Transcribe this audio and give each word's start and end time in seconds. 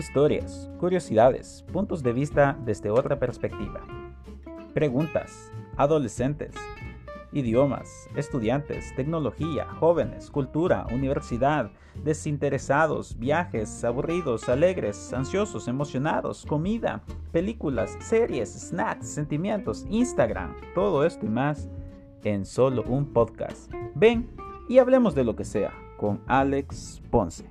historias, 0.00 0.70
curiosidades, 0.78 1.64
puntos 1.72 2.02
de 2.02 2.12
vista 2.12 2.58
desde 2.64 2.90
otra 2.90 3.18
perspectiva. 3.18 3.80
Preguntas, 4.72 5.52
adolescentes, 5.76 6.54
idiomas, 7.32 8.08
estudiantes, 8.16 8.94
tecnología, 8.96 9.66
jóvenes, 9.78 10.30
cultura, 10.30 10.86
universidad, 10.90 11.70
desinteresados, 12.02 13.18
viajes, 13.18 13.84
aburridos, 13.84 14.48
alegres, 14.48 15.12
ansiosos, 15.12 15.68
emocionados, 15.68 16.46
comida, 16.46 17.02
películas, 17.30 17.96
series, 18.00 18.50
snacks, 18.52 19.06
sentimientos, 19.06 19.84
Instagram, 19.90 20.56
todo 20.74 21.04
esto 21.04 21.26
y 21.26 21.28
más 21.28 21.68
en 22.24 22.46
solo 22.46 22.82
un 22.84 23.12
podcast. 23.12 23.70
Ven 23.94 24.30
y 24.68 24.78
hablemos 24.78 25.14
de 25.14 25.24
lo 25.24 25.36
que 25.36 25.44
sea 25.44 25.72
con 25.98 26.22
Alex 26.26 27.02
Ponce. 27.10 27.50